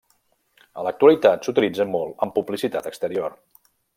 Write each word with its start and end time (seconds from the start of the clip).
En 0.79 0.87
l'actualitat 0.87 1.49
s'utilitzen 1.49 1.93
molt 1.97 2.25
en 2.27 2.35
publicitat 2.39 2.91
exterior. 2.93 3.37